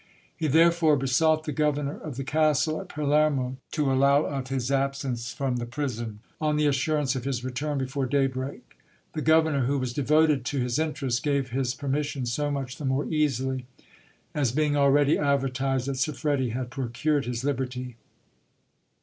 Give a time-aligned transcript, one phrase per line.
[0.35, 5.31] He therefore besought the governor of the castle at Palermo to allow of his absence
[5.31, 8.79] from the prison, on the assurance of his return before daybreak.
[9.13, 13.05] The governor, who was devoted to his interest, gave his permission so much the more
[13.05, 13.67] easily,
[14.33, 17.95] as being already advertised that Siffredi had procured his liberty.